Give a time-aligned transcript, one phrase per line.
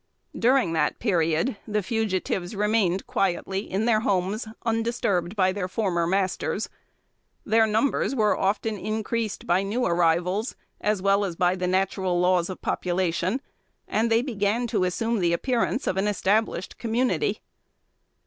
[0.35, 6.69] During that period, the fugitives remained quietly in their homes, undisturbed by their former masters.
[7.45, 12.49] Their numbers were often increased by new arrivals, as well as by the natural laws
[12.49, 13.41] of population,
[13.87, 17.39] and they began to assume the appearance of an established community.